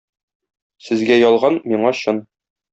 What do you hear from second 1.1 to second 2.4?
ялган, миңа чын.